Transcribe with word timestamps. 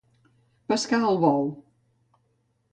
Pescar 0.71 0.99
al 1.09 1.21
bou. 1.27 1.47